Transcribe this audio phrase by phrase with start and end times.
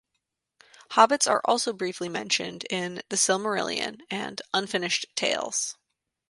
[0.93, 5.77] Hobbits are also briefly mentioned in "The Silmarillion" and "Unfinished Tales".